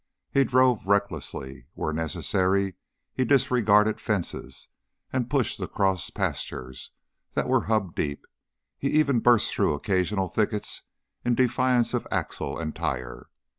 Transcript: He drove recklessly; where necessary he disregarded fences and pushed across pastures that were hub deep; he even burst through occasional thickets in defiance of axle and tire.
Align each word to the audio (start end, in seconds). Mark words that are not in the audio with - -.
He 0.31 0.43
drove 0.43 0.87
recklessly; 0.87 1.67
where 1.75 1.93
necessary 1.93 2.73
he 3.13 3.23
disregarded 3.23 4.01
fences 4.01 4.67
and 5.13 5.29
pushed 5.29 5.59
across 5.59 6.09
pastures 6.09 6.89
that 7.35 7.47
were 7.47 7.65
hub 7.65 7.93
deep; 7.93 8.25
he 8.79 8.87
even 8.89 9.19
burst 9.19 9.53
through 9.53 9.75
occasional 9.75 10.27
thickets 10.27 10.81
in 11.23 11.35
defiance 11.35 11.93
of 11.93 12.07
axle 12.09 12.57
and 12.57 12.75
tire. 12.75 13.29